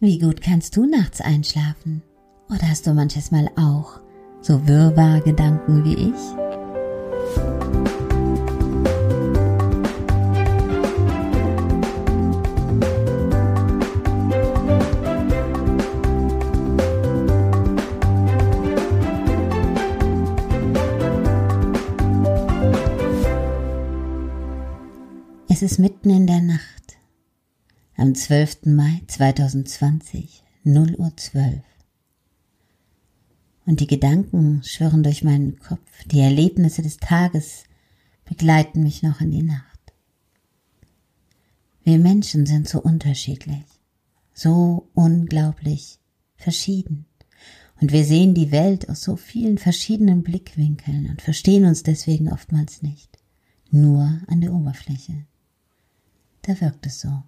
[0.00, 2.02] Wie gut kannst du nachts einschlafen?
[2.50, 4.00] Oder hast du manches Mal auch
[4.40, 6.14] so wirrwarr Gedanken wie ich?
[25.48, 26.93] Es ist mitten in der Nacht
[27.96, 28.66] am 12.
[28.66, 31.62] Mai 2020, 0 Uhr 12.
[33.66, 37.64] Und die Gedanken schwirren durch meinen Kopf, die Erlebnisse des Tages
[38.24, 39.92] begleiten mich noch in die Nacht.
[41.84, 43.64] Wir Menschen sind so unterschiedlich,
[44.32, 46.00] so unglaublich
[46.36, 47.06] verschieden.
[47.80, 52.82] Und wir sehen die Welt aus so vielen verschiedenen Blickwinkeln und verstehen uns deswegen oftmals
[52.82, 53.18] nicht.
[53.70, 55.26] Nur an der Oberfläche.
[56.42, 57.22] Da wirkt es so.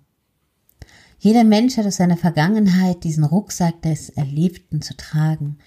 [1.19, 5.59] Jeder Mensch hat aus seiner Vergangenheit diesen Rucksack des Erlebten zu tragen.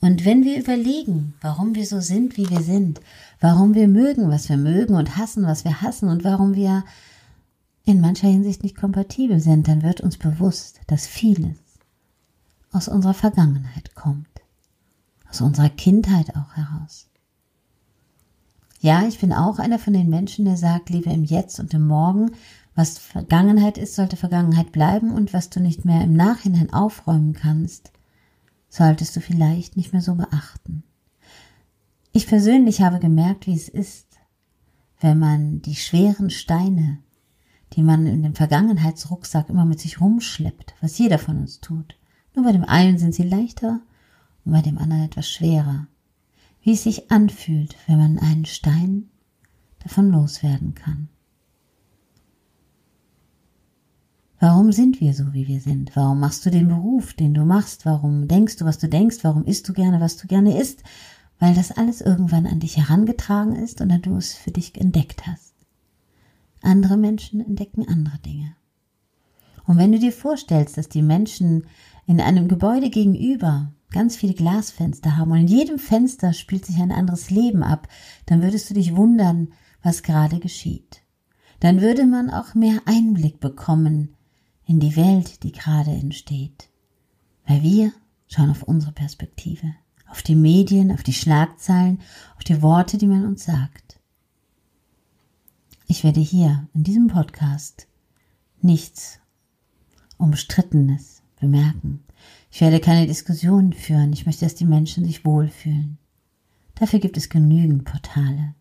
[0.00, 3.00] Und wenn wir überlegen, warum wir so sind, wie wir sind,
[3.40, 6.84] warum wir mögen, was wir mögen und hassen, was wir hassen und warum wir
[7.84, 11.56] in mancher Hinsicht nicht kompatibel sind, dann wird uns bewusst, dass vieles
[12.72, 14.28] aus unserer Vergangenheit kommt,
[15.30, 17.08] aus unserer Kindheit auch heraus.
[18.80, 21.86] Ja, ich bin auch einer von den Menschen, der sagt, lieber im Jetzt und im
[21.86, 22.32] Morgen,
[22.74, 27.92] was Vergangenheit ist, sollte Vergangenheit bleiben und was du nicht mehr im Nachhinein aufräumen kannst,
[28.68, 30.82] solltest du vielleicht nicht mehr so beachten.
[32.12, 34.06] Ich persönlich habe gemerkt, wie es ist,
[35.00, 36.98] wenn man die schweren Steine,
[37.74, 41.96] die man in dem Vergangenheitsrucksack immer mit sich rumschleppt, was jeder von uns tut.
[42.34, 43.80] Nur bei dem einen sind sie leichter
[44.44, 45.86] und bei dem anderen etwas schwerer.
[46.62, 49.10] Wie es sich anfühlt, wenn man einen Stein
[49.80, 51.08] davon loswerden kann.
[54.42, 55.94] Warum sind wir so, wie wir sind?
[55.94, 57.86] Warum machst du den Beruf, den du machst?
[57.86, 59.18] Warum denkst du, was du denkst?
[59.22, 60.82] Warum isst du gerne, was du gerne isst?
[61.38, 65.54] Weil das alles irgendwann an dich herangetragen ist und du es für dich entdeckt hast.
[66.60, 68.56] Andere Menschen entdecken andere Dinge.
[69.64, 71.68] Und wenn du dir vorstellst, dass die Menschen
[72.08, 76.90] in einem Gebäude gegenüber ganz viele Glasfenster haben und in jedem Fenster spielt sich ein
[76.90, 77.86] anderes Leben ab,
[78.26, 79.52] dann würdest du dich wundern,
[79.84, 81.02] was gerade geschieht.
[81.60, 84.16] Dann würde man auch mehr Einblick bekommen
[84.72, 86.70] in die Welt, die gerade entsteht.
[87.46, 87.92] Weil wir
[88.26, 89.74] schauen auf unsere Perspektive,
[90.08, 92.00] auf die Medien, auf die Schlagzeilen,
[92.36, 94.00] auf die Worte, die man uns sagt.
[95.88, 97.86] Ich werde hier in diesem Podcast
[98.62, 99.18] nichts
[100.16, 102.02] Umstrittenes bemerken.
[102.50, 104.14] Ich werde keine Diskussionen führen.
[104.14, 105.98] Ich möchte, dass die Menschen sich wohlfühlen.
[106.76, 108.54] Dafür gibt es genügend Portale.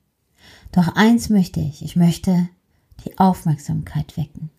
[0.73, 1.85] Doch eins möchte ich.
[1.85, 2.49] Ich möchte
[3.05, 4.49] die Aufmerksamkeit wecken.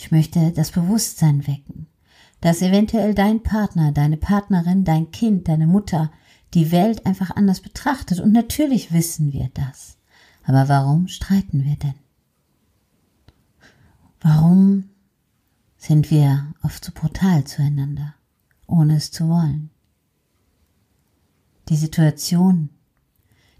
[0.00, 1.88] Ich möchte das Bewusstsein wecken,
[2.40, 6.12] dass eventuell dein Partner, deine Partnerin, dein Kind, deine Mutter
[6.54, 8.20] die Welt einfach anders betrachtet.
[8.20, 9.98] Und natürlich wissen wir das.
[10.44, 11.96] Aber warum streiten wir denn?
[14.20, 14.84] Warum
[15.76, 18.14] sind wir oft so brutal zueinander,
[18.68, 19.70] ohne es zu wollen?
[21.70, 22.70] Die Situation,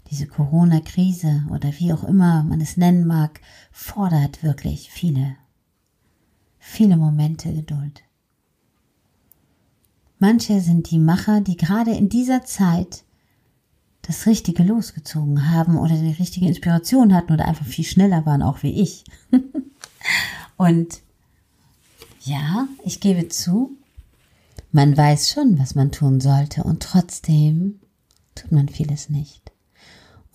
[0.09, 3.41] diese Corona-Krise oder wie auch immer man es nennen mag,
[3.73, 5.35] fordert wirklich viele
[6.69, 8.03] viele Momente Geduld.
[10.19, 13.03] Manche sind die Macher, die gerade in dieser Zeit
[14.01, 18.63] das Richtige losgezogen haben oder die richtige Inspiration hatten oder einfach viel schneller waren, auch
[18.63, 19.03] wie ich.
[20.57, 21.01] Und
[22.21, 23.77] ja, ich gebe zu,
[24.71, 27.79] man weiß schon, was man tun sollte und trotzdem
[28.35, 29.51] tut man vieles nicht.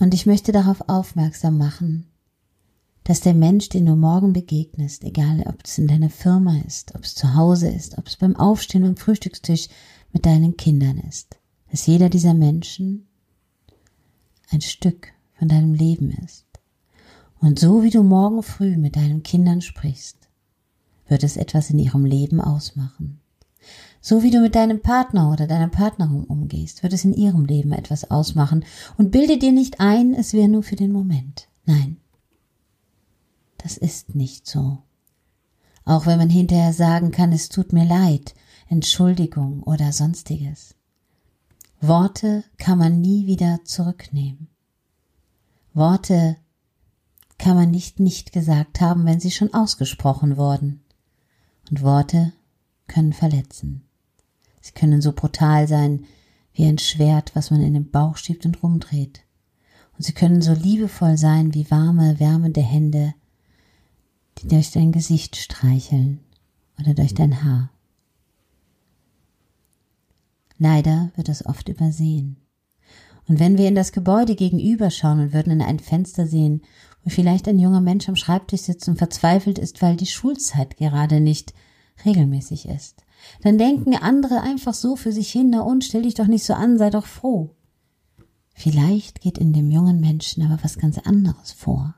[0.00, 2.06] Und ich möchte darauf aufmerksam machen,
[3.04, 7.04] dass der Mensch, den du morgen begegnest, egal ob es in deiner Firma ist, ob
[7.04, 9.68] es zu Hause ist, ob es beim Aufstehen am Frühstückstisch
[10.12, 11.36] mit deinen Kindern ist,
[11.70, 13.06] dass jeder dieser Menschen
[14.50, 16.46] ein Stück von deinem Leben ist.
[17.40, 20.16] Und so wie du morgen früh mit deinen Kindern sprichst,
[21.06, 23.20] wird es etwas in ihrem Leben ausmachen.
[24.00, 27.72] So wie du mit deinem Partner oder deiner Partnerin umgehst, wird es in ihrem Leben
[27.72, 28.64] etwas ausmachen.
[28.96, 31.48] Und bilde dir nicht ein, es wäre nur für den Moment.
[31.66, 31.98] Nein,
[33.64, 34.82] das ist nicht so.
[35.86, 38.34] Auch wenn man hinterher sagen kann, es tut mir leid,
[38.68, 40.74] Entschuldigung oder sonstiges.
[41.80, 44.48] Worte kann man nie wieder zurücknehmen.
[45.72, 46.36] Worte
[47.38, 50.84] kann man nicht nicht gesagt haben, wenn sie schon ausgesprochen wurden.
[51.70, 52.34] Und Worte
[52.86, 53.88] können verletzen.
[54.60, 56.04] Sie können so brutal sein
[56.52, 59.22] wie ein Schwert, was man in den Bauch schiebt und rumdreht.
[59.96, 63.14] Und sie können so liebevoll sein wie warme, wärmende Hände,
[64.44, 66.20] die durch dein Gesicht streicheln
[66.78, 67.70] oder durch dein Haar.
[70.58, 72.36] Leider wird es oft übersehen.
[73.26, 76.60] Und wenn wir in das Gebäude gegenüber schauen und würden in ein Fenster sehen,
[77.02, 81.20] wo vielleicht ein junger Mensch am Schreibtisch sitzt und verzweifelt ist, weil die Schulzeit gerade
[81.20, 81.54] nicht
[82.04, 83.02] regelmäßig ist,
[83.42, 86.52] dann denken andere einfach so für sich hin, na und stell dich doch nicht so
[86.52, 87.56] an, sei doch froh.
[88.54, 91.94] Vielleicht geht in dem jungen Menschen aber was ganz anderes vor.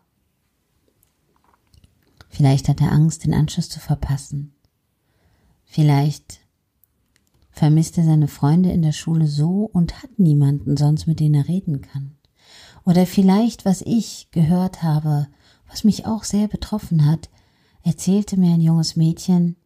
[2.36, 4.52] Vielleicht hat er Angst, den Anschluss zu verpassen.
[5.64, 6.40] Vielleicht
[7.50, 11.48] vermisst er seine Freunde in der Schule so und hat niemanden sonst, mit dem er
[11.48, 12.18] reden kann.
[12.84, 15.28] Oder vielleicht, was ich gehört habe,
[15.70, 17.30] was mich auch sehr betroffen hat,
[17.82, 19.56] erzählte mir ein junges Mädchen,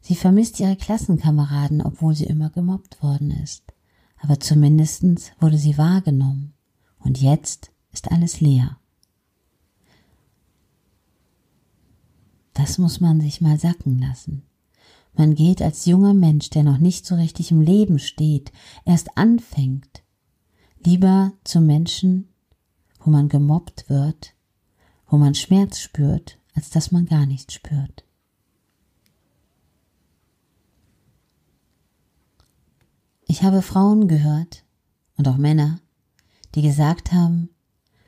[0.00, 3.64] sie vermisst ihre Klassenkameraden, obwohl sie immer gemobbt worden ist.
[4.20, 6.54] Aber zumindestens wurde sie wahrgenommen.
[7.00, 8.78] Und jetzt ist alles leer.
[12.54, 14.42] Das muss man sich mal sacken lassen.
[15.16, 18.52] Man geht als junger Mensch, der noch nicht so richtig im Leben steht,
[18.84, 20.02] erst anfängt,
[20.84, 22.28] lieber zu Menschen,
[23.00, 24.34] wo man gemobbt wird,
[25.06, 28.04] wo man Schmerz spürt, als dass man gar nichts spürt.
[33.26, 34.64] Ich habe Frauen gehört
[35.16, 35.80] und auch Männer,
[36.54, 37.50] die gesagt haben,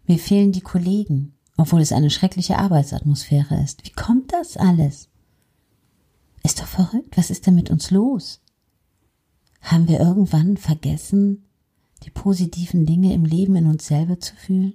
[0.06, 3.84] mir fehlen die Kollegen, obwohl es eine schreckliche Arbeitsatmosphäre ist.
[3.84, 5.08] Wie kommt das alles?
[6.42, 7.16] Ist doch verrückt.
[7.16, 8.40] Was ist denn mit uns los?
[9.62, 11.44] Haben wir irgendwann vergessen,
[12.04, 14.74] die positiven Dinge im Leben in uns selber zu fühlen?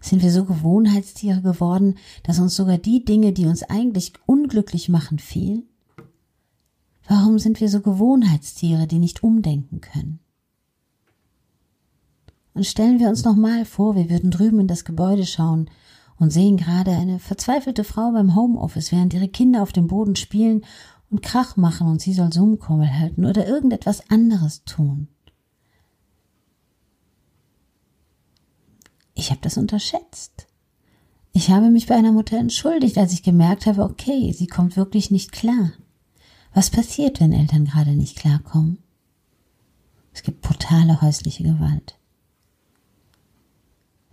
[0.00, 5.18] Sind wir so Gewohnheitstiere geworden, dass uns sogar die Dinge, die uns eigentlich unglücklich machen,
[5.18, 5.64] fehlen?
[7.08, 10.20] Warum sind wir so Gewohnheitstiere, die nicht umdenken können?
[12.58, 15.70] Und stellen wir uns nochmal vor, wir würden drüben in das Gebäude schauen
[16.16, 20.64] und sehen gerade eine verzweifelte Frau beim Homeoffice, während ihre Kinder auf dem Boden spielen
[21.08, 25.06] und Krach machen und sie soll Zoom-Kommel halten oder irgendetwas anderes tun.
[29.14, 30.48] Ich habe das unterschätzt.
[31.32, 35.12] Ich habe mich bei einer Mutter entschuldigt, als ich gemerkt habe, okay, sie kommt wirklich
[35.12, 35.74] nicht klar.
[36.52, 38.78] Was passiert, wenn Eltern gerade nicht klarkommen?
[40.12, 41.97] Es gibt brutale häusliche Gewalt.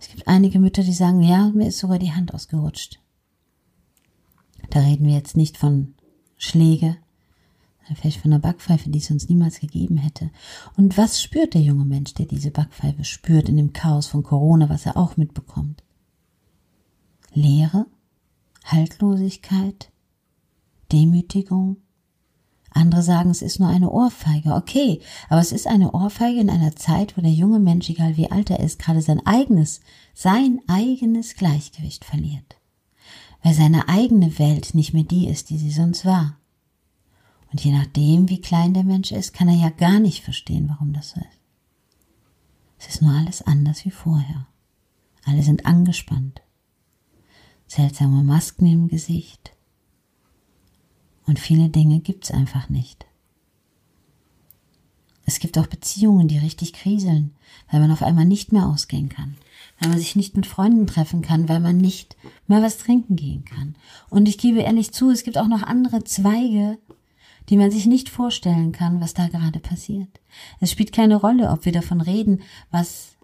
[0.06, 3.00] Es gibt einige Mütter, die sagen, ja, mir ist sogar die Hand ausgerutscht.
[4.70, 5.94] Da reden wir jetzt nicht von
[6.36, 6.96] Schläge,
[7.96, 10.30] vielleicht von einer Backpfeife, die es uns niemals gegeben hätte.
[10.76, 14.68] Und was spürt der junge Mensch, der diese Backpfeife spürt in dem Chaos von Corona,
[14.68, 15.82] was er auch mitbekommt?
[17.34, 17.86] Leere,
[18.64, 19.90] Haltlosigkeit,
[20.92, 21.78] Demütigung,
[22.76, 24.54] andere sagen, es ist nur eine Ohrfeige.
[24.54, 28.30] Okay, aber es ist eine Ohrfeige in einer Zeit, wo der junge Mensch, egal wie
[28.30, 29.80] alt er ist, gerade sein eigenes,
[30.14, 32.56] sein eigenes Gleichgewicht verliert.
[33.42, 36.36] Weil seine eigene Welt nicht mehr die ist, die sie sonst war.
[37.50, 40.92] Und je nachdem, wie klein der Mensch ist, kann er ja gar nicht verstehen, warum
[40.92, 41.40] das so ist.
[42.78, 44.46] Es ist nur alles anders wie vorher.
[45.24, 46.42] Alle sind angespannt.
[47.66, 49.55] Seltsame Masken im Gesicht
[51.26, 53.06] und viele Dinge gibt's einfach nicht.
[55.28, 57.32] Es gibt auch Beziehungen, die richtig kriseln,
[57.70, 59.36] weil man auf einmal nicht mehr ausgehen kann,
[59.80, 63.44] weil man sich nicht mit Freunden treffen kann, weil man nicht mal was trinken gehen
[63.44, 63.74] kann.
[64.08, 66.78] Und ich gebe ehrlich zu, es gibt auch noch andere Zweige,
[67.48, 70.20] die man sich nicht vorstellen kann, was da gerade passiert.
[70.60, 73.16] Es spielt keine Rolle, ob wir davon reden, was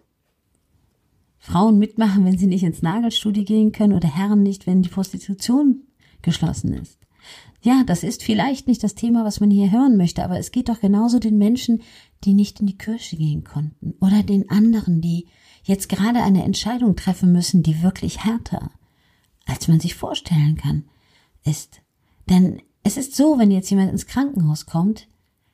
[1.39, 5.83] Frauen mitmachen, wenn sie nicht ins Nagelstudio gehen können oder Herren nicht, wenn die Prostitution
[6.21, 7.02] geschlossen ist.
[7.61, 10.69] Ja, das ist vielleicht nicht das Thema, was man hier hören möchte, aber es geht
[10.69, 11.81] doch genauso den Menschen,
[12.23, 15.27] die nicht in die Kirche gehen konnten oder den anderen, die
[15.63, 18.71] jetzt gerade eine Entscheidung treffen müssen, die wirklich härter,
[19.45, 20.85] als man sich vorstellen kann,
[21.45, 21.81] ist.
[22.29, 25.07] Denn es ist so, wenn jetzt jemand ins Krankenhaus kommt,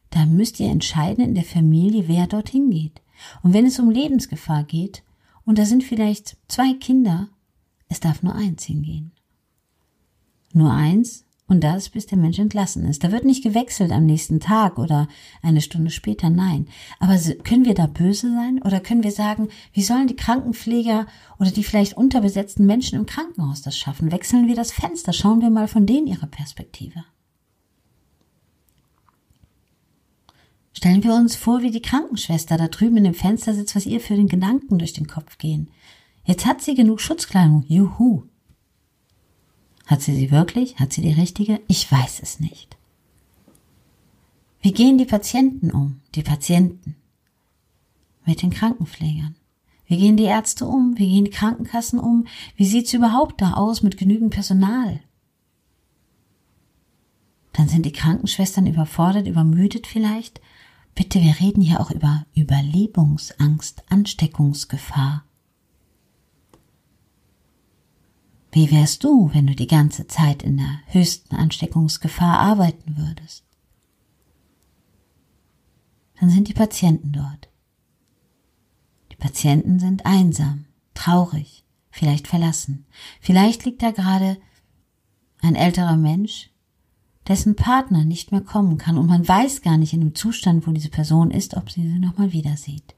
[0.10, 3.02] da müsst ihr entscheiden in der Familie, wer dorthin geht.
[3.44, 5.04] Und wenn es um Lebensgefahr geht,
[5.46, 7.30] und da sind vielleicht zwei Kinder,
[7.88, 9.12] es darf nur eins hingehen.
[10.54, 13.04] Nur eins und das, bis der Mensch entlassen ist.
[13.04, 15.08] Da wird nicht gewechselt am nächsten Tag oder
[15.42, 16.68] eine Stunde später, nein.
[17.00, 18.62] Aber können wir da böse sein?
[18.64, 21.08] Oder können wir sagen, wie sollen die Krankenpfleger
[21.40, 24.12] oder die vielleicht unterbesetzten Menschen im Krankenhaus das schaffen?
[24.12, 27.04] Wechseln wir das Fenster, schauen wir mal von denen ihre Perspektive.
[30.72, 34.00] Stellen wir uns vor, wie die Krankenschwester da drüben in dem Fenster sitzt, was ihr
[34.00, 35.70] für den Gedanken durch den Kopf gehen.
[36.24, 37.66] Jetzt hat sie genug Schutzkleidung.
[37.68, 38.24] Juhu.
[39.90, 40.80] Hat sie sie wirklich?
[40.80, 41.62] Hat sie die richtige?
[41.68, 42.78] Ich weiß es nicht.
[44.62, 46.02] Wie gehen die Patienten um?
[46.14, 46.96] Die Patienten.
[48.24, 49.36] Mit den Krankenpflegern.
[49.88, 50.96] Wie gehen die Ärzte um?
[51.00, 52.28] Wie gehen die Krankenkassen um?
[52.56, 55.00] Wie sieht's überhaupt da aus mit genügend Personal?
[57.54, 60.40] Dann sind die Krankenschwestern überfordert, übermüdet vielleicht,
[60.94, 65.24] Bitte, wir reden hier auch über Überlebungsangst, Ansteckungsgefahr.
[68.52, 73.46] Wie wärst du, wenn du die ganze Zeit in der höchsten Ansteckungsgefahr arbeiten würdest?
[76.20, 77.50] Dann sind die Patienten dort.
[79.12, 82.86] Die Patienten sind einsam, traurig, vielleicht verlassen.
[83.22, 84.38] Vielleicht liegt da gerade
[85.42, 86.50] ein älterer Mensch,
[87.28, 90.72] dessen Partner nicht mehr kommen kann und man weiß gar nicht in dem Zustand, wo
[90.72, 92.96] diese Person ist, ob sie sie nochmal wieder sieht.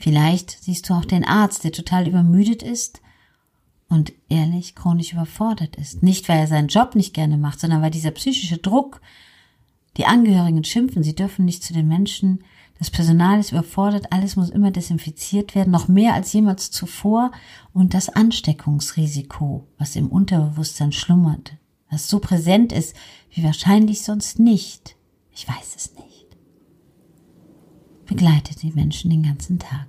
[0.00, 3.02] Vielleicht siehst du auch den Arzt, der total übermüdet ist
[3.90, 6.02] und ehrlich chronisch überfordert ist.
[6.02, 9.02] Nicht, weil er seinen Job nicht gerne macht, sondern weil dieser psychische Druck,
[9.98, 12.42] die Angehörigen schimpfen, sie dürfen nicht zu den Menschen,
[12.78, 17.30] das Personal ist überfordert, alles muss immer desinfiziert werden, noch mehr als jemals zuvor
[17.74, 21.56] und das Ansteckungsrisiko, was im Unterbewusstsein schlummert,
[21.90, 22.96] was so präsent ist,
[23.32, 24.96] wie wahrscheinlich sonst nicht.
[25.30, 26.10] Ich weiß es nicht
[28.10, 29.86] begleitet die Menschen den ganzen Tag.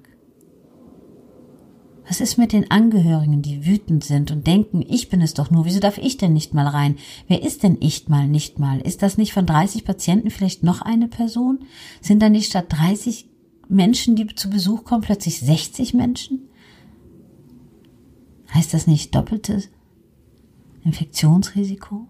[2.11, 5.63] Was ist mit den Angehörigen, die wütend sind und denken, ich bin es doch nur,
[5.63, 6.97] wieso darf ich denn nicht mal rein?
[7.29, 8.81] Wer ist denn ich mal nicht mal?
[8.81, 11.59] Ist das nicht von 30 Patienten vielleicht noch eine Person?
[12.01, 13.29] Sind da nicht statt 30
[13.69, 16.49] Menschen, die zu Besuch kommen, plötzlich 60 Menschen?
[18.53, 19.69] Heißt das nicht doppeltes
[20.83, 22.09] Infektionsrisiko?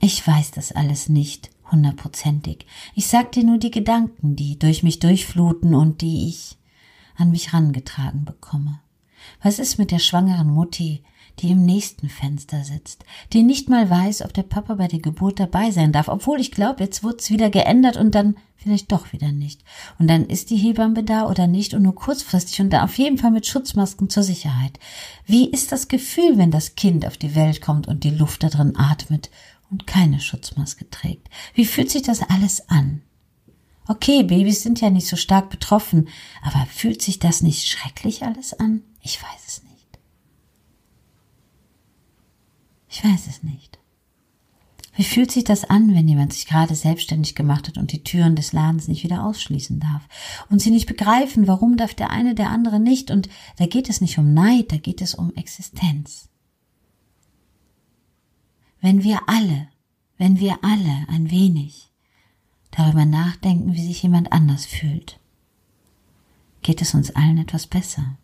[0.00, 2.66] Ich weiß das alles nicht hundertprozentig.
[2.96, 6.58] Ich sag dir nur die Gedanken, die durch mich durchfluten und die ich
[7.18, 8.80] an mich rangetragen bekomme.
[9.42, 11.02] Was ist mit der schwangeren Mutti,
[11.40, 15.38] die im nächsten Fenster sitzt, die nicht mal weiß, ob der Papa bei der Geburt
[15.38, 19.30] dabei sein darf, obwohl ich glaube, jetzt wird's wieder geändert und dann vielleicht doch wieder
[19.30, 19.62] nicht.
[19.98, 23.18] Und dann ist die Hebamme da oder nicht und nur kurzfristig und da auf jeden
[23.18, 24.80] Fall mit Schutzmasken zur Sicherheit.
[25.26, 28.48] Wie ist das Gefühl, wenn das Kind auf die Welt kommt und die Luft da
[28.48, 29.30] drin atmet
[29.70, 31.28] und keine Schutzmaske trägt.
[31.54, 33.02] Wie fühlt sich das alles an?
[33.88, 36.08] Okay, Babys sind ja nicht so stark betroffen,
[36.42, 38.82] aber fühlt sich das nicht schrecklich alles an?
[39.02, 39.98] Ich weiß es nicht.
[42.88, 43.78] Ich weiß es nicht.
[44.94, 48.34] Wie fühlt sich das an, wenn jemand sich gerade selbstständig gemacht hat und die Türen
[48.34, 50.06] des Ladens nicht wieder ausschließen darf?
[50.50, 53.10] Und sie nicht begreifen, warum darf der eine der andere nicht?
[53.10, 56.28] Und da geht es nicht um Neid, da geht es um Existenz
[58.80, 59.68] wenn wir alle,
[60.16, 61.87] wenn wir alle ein wenig
[62.70, 65.18] darüber nachdenken, wie sich jemand anders fühlt,
[66.62, 68.18] geht es uns allen etwas besser.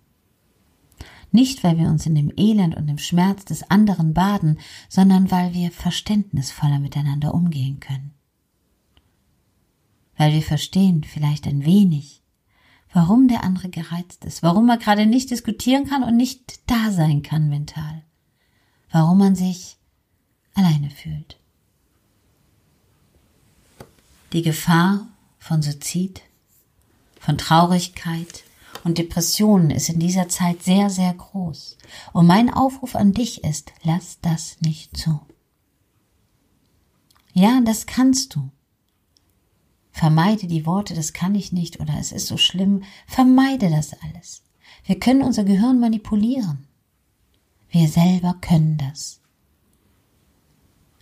[1.30, 4.58] Nicht, weil wir uns in dem Elend und dem Schmerz des anderen baden,
[4.88, 8.12] sondern weil wir verständnisvoller miteinander umgehen können.
[10.16, 12.22] Weil wir verstehen vielleicht ein wenig,
[12.92, 17.22] warum der andere gereizt ist, warum er gerade nicht diskutieren kann und nicht da sein
[17.22, 18.04] kann mental,
[18.92, 19.76] warum man sich
[20.54, 21.40] alleine fühlt.
[24.34, 25.06] Die Gefahr
[25.38, 26.20] von Suizid,
[27.20, 28.42] von Traurigkeit
[28.82, 31.78] und Depressionen ist in dieser Zeit sehr, sehr groß.
[32.12, 35.20] Und mein Aufruf an dich ist, lass das nicht zu.
[37.32, 38.50] Ja, das kannst du.
[39.92, 42.82] Vermeide die Worte, das kann ich nicht oder es ist so schlimm.
[43.06, 44.42] Vermeide das alles.
[44.84, 46.66] Wir können unser Gehirn manipulieren.
[47.68, 49.20] Wir selber können das.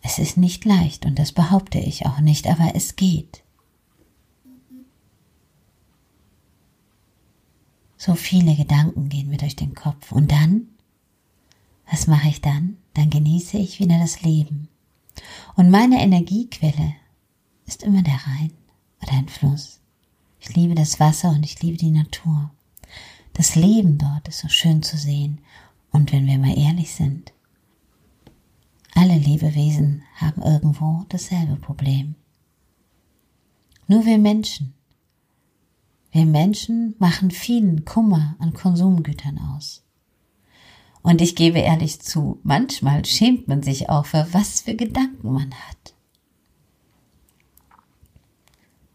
[0.02, 3.42] Es ist nicht leicht und das behaupte ich auch nicht, aber es geht.
[7.96, 10.10] So viele Gedanken gehen mir durch den Kopf.
[10.10, 10.66] Und dann?
[11.88, 12.78] Was mache ich dann?
[12.94, 14.68] Dann genieße ich wieder das Leben.
[15.54, 16.96] Und meine Energiequelle
[17.64, 18.52] ist immer der Rhein
[19.00, 19.78] oder ein Fluss.
[20.40, 22.50] Ich liebe das Wasser und ich liebe die Natur.
[23.34, 25.38] Das Leben dort ist so schön zu sehen.
[25.92, 27.32] Und wenn wir mal ehrlich sind,
[28.94, 32.14] alle Lebewesen haben irgendwo dasselbe Problem.
[33.86, 34.74] Nur wir Menschen.
[36.10, 39.82] Wir Menschen machen vielen Kummer an Konsumgütern aus.
[41.02, 45.52] Und ich gebe ehrlich zu, manchmal schämt man sich auch für was für Gedanken man
[45.52, 45.94] hat.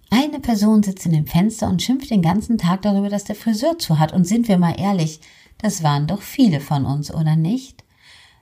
[0.09, 3.77] Eine Person sitzt in dem Fenster und schimpft den ganzen Tag darüber, dass der Friseur
[3.77, 4.13] zu hat.
[4.13, 5.19] Und sind wir mal ehrlich,
[5.57, 7.83] das waren doch viele von uns, oder nicht?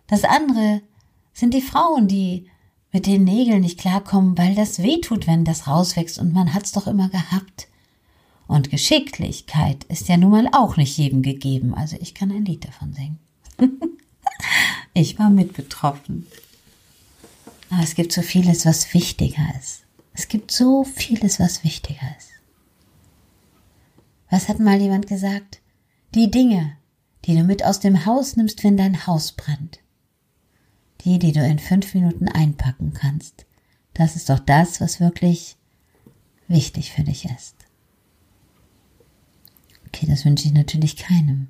[0.05, 0.81] Das andere
[1.35, 2.49] sind die Frauen, die
[2.91, 6.71] mit den Nägeln nicht klarkommen, weil das weh tut, wenn das rauswächst und man hat's
[6.71, 7.67] doch immer gehabt.
[8.47, 12.65] Und Geschicklichkeit ist ja nun mal auch nicht jedem gegeben, also ich kann ein Lied
[12.65, 13.19] davon singen.
[14.93, 16.25] ich war mit betroffen.
[17.69, 19.81] Aber es gibt so vieles, was wichtiger ist.
[20.13, 22.29] Es gibt so vieles, was wichtiger ist.
[24.29, 25.59] Was hat mal jemand gesagt?
[26.13, 26.77] Die Dinge,
[27.25, 29.79] die du mit aus dem Haus nimmst, wenn dein Haus brennt,
[31.05, 33.45] die, die du in fünf Minuten einpacken kannst,
[33.93, 35.55] Das ist doch das, was wirklich
[36.49, 37.55] wichtig für dich ist.
[39.87, 41.47] Okay, das wünsche ich natürlich keinem.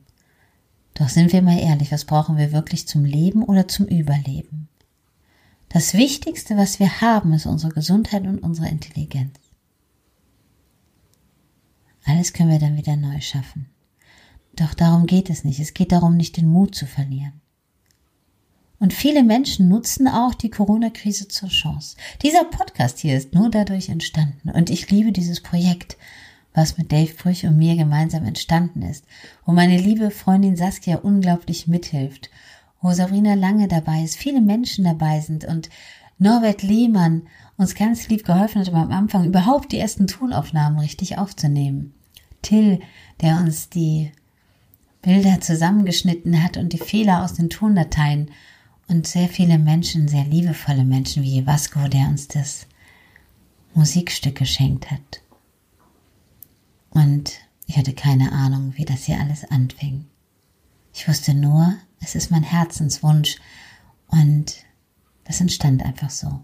[0.93, 4.69] Doch sind wir mal ehrlich, was brauchen wir wirklich zum Leben oder zum Überleben?
[5.69, 9.39] Das Wichtigste, was wir haben, ist unsere Gesundheit und unsere Intelligenz.
[12.05, 13.67] Alles können wir dann wieder neu schaffen.
[14.55, 15.59] Doch darum geht es nicht.
[15.59, 17.41] Es geht darum, nicht den Mut zu verlieren.
[18.85, 21.97] Und viele Menschen nutzen auch die Corona-Krise zur Chance.
[22.21, 24.51] Dieser Podcast hier ist nur dadurch entstanden.
[24.51, 25.97] Und ich liebe dieses Projekt,
[26.53, 29.03] was mit Dave Brüch und mir gemeinsam entstanden ist,
[29.43, 32.29] wo meine liebe Freundin Saskia unglaublich mithilft,
[32.79, 35.71] wo Sabrina Lange dabei ist, viele Menschen dabei sind und
[36.19, 37.23] Norbert Lehmann
[37.57, 41.95] uns ganz lieb geholfen hat, am Anfang überhaupt die ersten Tonaufnahmen richtig aufzunehmen.
[42.43, 42.81] Till,
[43.19, 44.11] der uns die
[45.01, 48.29] Bilder zusammengeschnitten hat und die Fehler aus den Tondateien
[48.87, 52.67] und sehr viele Menschen, sehr liebevolle Menschen wie Vasco, der uns das
[53.73, 55.21] Musikstück geschenkt hat.
[56.91, 57.33] Und
[57.65, 60.05] ich hatte keine Ahnung, wie das hier alles anfing.
[60.93, 63.37] Ich wusste nur, es ist mein Herzenswunsch
[64.07, 64.55] und
[65.25, 66.43] das entstand einfach so.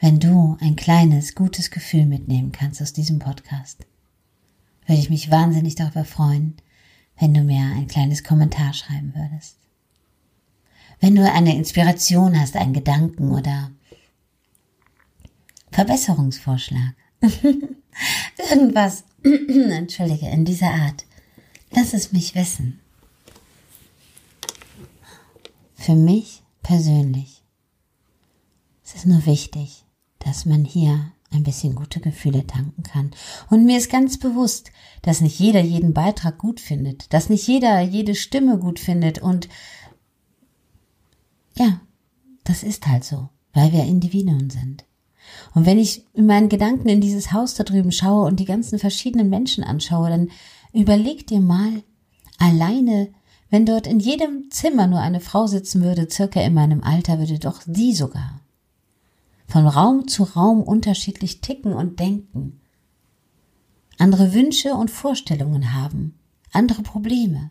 [0.00, 3.86] Wenn du ein kleines, gutes Gefühl mitnehmen kannst aus diesem Podcast,
[4.86, 6.56] würde ich mich wahnsinnig darüber freuen,
[7.18, 9.56] wenn du mir ein kleines Kommentar schreiben würdest.
[11.00, 13.70] Wenn du eine Inspiration hast, einen Gedanken oder
[15.70, 16.94] Verbesserungsvorschlag,
[18.50, 21.04] irgendwas, entschuldige, in dieser Art,
[21.70, 22.80] lass es mich wissen.
[25.74, 27.42] Für mich persönlich
[28.84, 29.84] ist es nur wichtig,
[30.18, 33.10] dass man hier ein bisschen gute Gefühle tanken kann.
[33.50, 34.70] Und mir ist ganz bewusst,
[35.02, 39.48] dass nicht jeder jeden Beitrag gut findet, dass nicht jeder jede Stimme gut findet und
[41.56, 41.80] ja,
[42.44, 44.84] das ist halt so, weil wir Individuen sind.
[45.54, 48.78] Und wenn ich in meinen Gedanken in dieses Haus da drüben schaue und die ganzen
[48.78, 50.30] verschiedenen Menschen anschaue, dann
[50.72, 51.82] überleg dir mal,
[52.38, 53.08] alleine,
[53.48, 57.38] wenn dort in jedem Zimmer nur eine Frau sitzen würde, circa in meinem Alter, würde
[57.38, 58.40] doch sie sogar
[59.46, 62.60] von Raum zu Raum unterschiedlich ticken und denken,
[63.98, 66.18] andere Wünsche und Vorstellungen haben,
[66.52, 67.50] andere Probleme.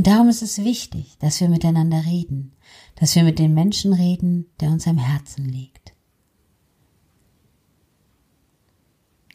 [0.00, 2.56] Und darum ist es wichtig, dass wir miteinander reden,
[2.94, 5.92] dass wir mit den Menschen reden, der uns am Herzen liegt.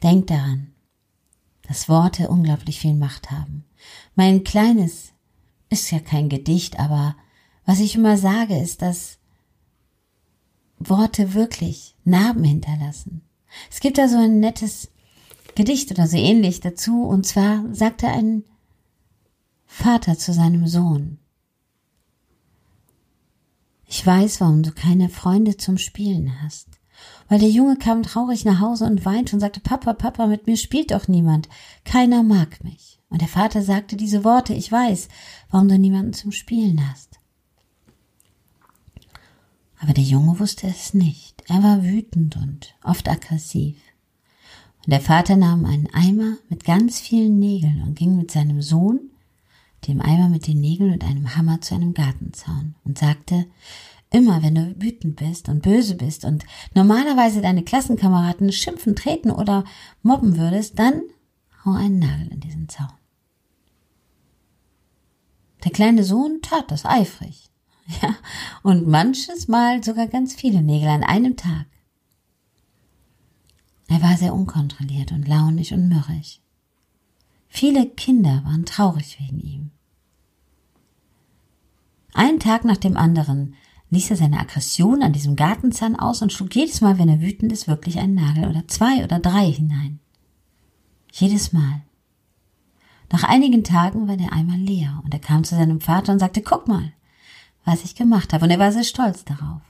[0.01, 0.73] Denk daran,
[1.67, 3.63] dass Worte unglaublich viel Macht haben.
[4.15, 5.13] Mein kleines
[5.69, 7.15] ist ja kein Gedicht, aber
[7.67, 9.19] was ich immer sage, ist, dass
[10.79, 13.21] Worte wirklich Narben hinterlassen.
[13.69, 14.89] Es gibt da so ein nettes
[15.53, 18.45] Gedicht oder so ähnlich dazu, und zwar sagte ein
[19.77, 21.19] Vater zu seinem Sohn,
[23.85, 26.69] ich weiß, warum du keine Freunde zum Spielen hast.
[27.27, 30.55] Weil der Junge kam traurig nach Hause und weinte und sagte, Papa, Papa, mit mir
[30.55, 31.49] spielt doch niemand.
[31.83, 32.99] Keiner mag mich.
[33.09, 35.09] Und der Vater sagte diese Worte, ich weiß,
[35.51, 37.19] warum du niemanden zum Spielen hast.
[39.79, 41.43] Aber der Junge wusste es nicht.
[41.47, 43.77] Er war wütend und oft aggressiv.
[44.85, 49.11] Und der Vater nahm einen Eimer mit ganz vielen Nägeln und ging mit seinem Sohn,
[49.87, 53.45] dem Eimer mit den Nägeln und einem Hammer zu einem Gartenzaun und sagte,
[54.11, 59.65] immer wenn du wütend bist und böse bist und normalerweise deine Klassenkameraden schimpfen, treten oder
[60.03, 61.01] mobben würdest, dann
[61.63, 62.87] hau einen Nagel in diesen Zaun.
[65.63, 67.49] Der kleine Sohn tat das eifrig.
[68.01, 68.15] Ja,
[68.63, 71.67] und manches Mal sogar ganz viele Nägel an einem Tag.
[73.87, 76.41] Er war sehr unkontrolliert und launig und mürrig.
[77.47, 79.71] Viele Kinder waren traurig wegen ihm.
[82.15, 83.55] Einen Tag nach dem anderen
[83.89, 87.51] ließ er seine Aggression an diesem Gartenzahn aus und schlug jedes Mal, wenn er wütend
[87.51, 89.99] ist, wirklich einen Nagel oder zwei oder drei hinein.
[91.11, 91.81] Jedes Mal.
[93.11, 96.41] Nach einigen Tagen war der Eimer leer und er kam zu seinem Vater und sagte,
[96.41, 96.93] guck mal,
[97.65, 98.45] was ich gemacht habe.
[98.45, 99.61] Und er war sehr stolz darauf.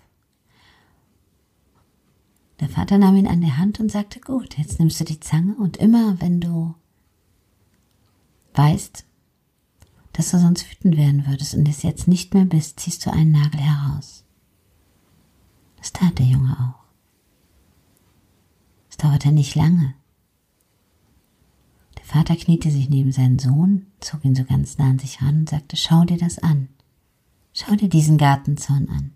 [2.59, 5.55] Der Vater nahm ihn an der Hand und sagte, gut, jetzt nimmst du die Zange
[5.55, 6.75] und immer, wenn du
[8.53, 9.03] weißt,
[10.15, 13.33] dass du sonst wütend werden würdest und es jetzt nicht mehr bist, ziehst du einen
[13.33, 14.23] Nagel heraus.
[15.75, 16.85] Das tat der Junge auch.
[18.89, 19.93] Es dauerte nicht lange.
[21.97, 25.39] Der Vater kniete sich neben seinen Sohn, zog ihn so ganz nah an sich ran
[25.39, 26.69] und sagte, schau dir das an.
[27.51, 29.11] Schau dir diesen Gartenzaun an.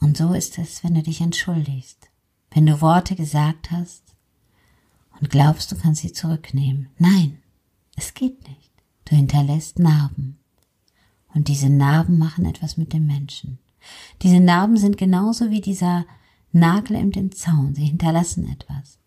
[0.00, 2.08] Und so ist es, wenn du dich entschuldigst,
[2.52, 4.02] wenn du Worte gesagt hast
[5.20, 6.88] und glaubst, du kannst sie zurücknehmen.
[6.96, 7.42] Nein,
[7.98, 8.70] es geht nicht.
[9.04, 10.38] Du hinterlässt Narben.
[11.34, 13.58] Und diese Narben machen etwas mit dem Menschen.
[14.22, 16.06] Diese Narben sind genauso wie dieser
[16.52, 17.74] Nagel in den Zaun.
[17.74, 18.98] Sie hinterlassen etwas.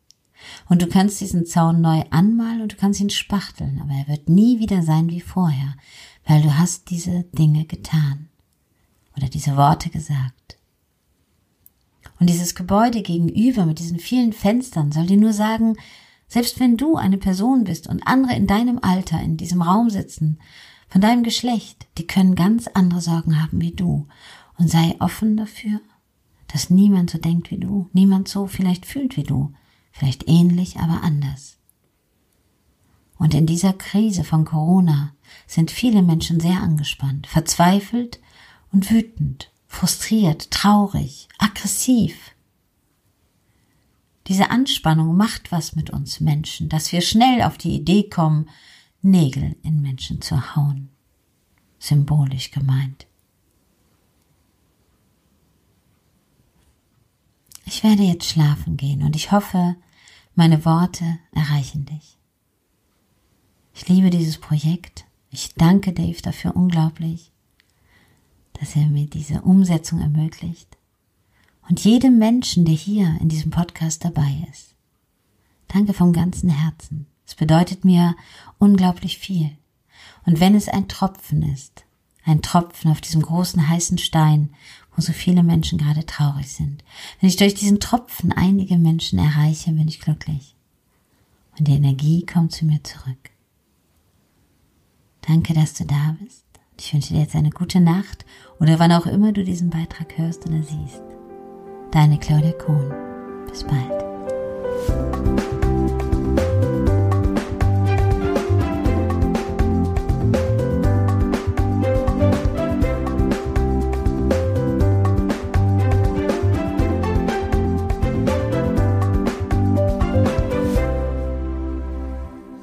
[0.70, 4.28] Und du kannst diesen Zaun neu anmalen und du kannst ihn spachteln, aber er wird
[4.28, 5.76] nie wieder sein wie vorher,
[6.26, 8.30] weil du hast diese Dinge getan
[9.16, 10.58] oder diese Worte gesagt.
[12.20, 15.76] Und dieses Gebäude gegenüber mit diesen vielen Fenstern soll dir nur sagen,
[16.32, 20.40] selbst wenn du eine Person bist und andere in deinem Alter in diesem Raum sitzen,
[20.88, 24.08] von deinem Geschlecht, die können ganz andere Sorgen haben wie du.
[24.58, 25.82] Und sei offen dafür,
[26.48, 29.52] dass niemand so denkt wie du, niemand so vielleicht fühlt wie du,
[29.92, 31.58] vielleicht ähnlich, aber anders.
[33.18, 35.14] Und in dieser Krise von Corona
[35.48, 38.22] sind viele Menschen sehr angespannt, verzweifelt
[38.72, 42.36] und wütend frustriert, traurig, aggressiv.
[44.28, 48.50] Diese Anspannung macht was mit uns Menschen, dass wir schnell auf die Idee kommen,
[49.02, 50.90] Nägel in Menschen zu hauen.
[51.80, 53.08] Symbolisch gemeint.
[57.66, 59.76] Ich werde jetzt schlafen gehen und ich hoffe,
[60.36, 62.18] meine Worte erreichen dich.
[63.74, 65.06] Ich liebe dieses Projekt.
[65.32, 67.32] Ich danke Dave dafür unglaublich
[68.62, 70.78] dass er mir diese Umsetzung ermöglicht
[71.72, 74.76] und jedem Menschen, der hier in diesem Podcast dabei ist.
[75.70, 77.08] Danke vom ganzen Herzen.
[77.26, 78.18] Es bedeutet mir
[78.60, 79.52] unglaublich viel.
[80.26, 81.86] Und wenn es ein Tropfen ist,
[82.26, 84.50] ein Tropfen auf diesem großen heißen Stein,
[84.94, 86.84] wo so viele Menschen gerade traurig sind,
[87.22, 90.58] wenn ich durch diesen Tropfen einige Menschen erreiche, bin ich glücklich.
[91.58, 93.30] Und die Energie kommt zu mir zurück.
[95.22, 96.44] Danke, dass du da bist.
[96.78, 98.26] Ich wünsche dir jetzt eine gute Nacht
[98.60, 101.11] oder wann auch immer du diesen Beitrag hörst oder siehst.
[101.92, 102.92] Deine Claudia Kohn.
[103.50, 103.92] Bis bald.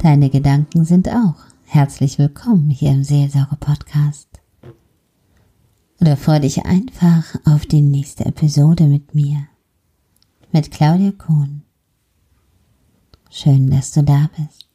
[0.03, 4.38] Deine Gedanken sind auch Herzlich willkommen hier im Seelsorge-Podcast.
[6.01, 9.49] Oder freue dich einfach auf die nächste Episode mit mir,
[10.53, 11.63] mit Claudia Kohn.
[13.31, 14.68] Schön, dass du da bist.